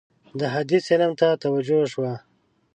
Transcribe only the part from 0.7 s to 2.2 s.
علم ته توجه وشوه.